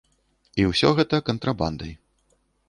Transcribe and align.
І 0.63 0.65
ўсё 0.69 0.89
гэта 1.01 1.19
кантрабандай. 1.29 1.93